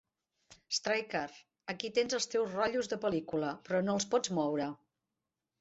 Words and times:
Straeker: 0.77 1.35
aquí 1.75 1.91
tens 1.99 2.17
els 2.19 2.27
teus 2.37 2.57
rotllo 2.57 2.83
de 2.95 3.01
pel·lícula, 3.07 3.55
però 3.69 3.83
no 3.87 3.97
els 4.01 4.09
pots 4.15 4.37
moure. 4.39 4.71